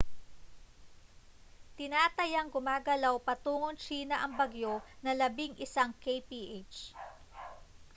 [1.77, 6.75] tinatayang gumagalaw patungong tsina ang bagyo nang labing-isang kph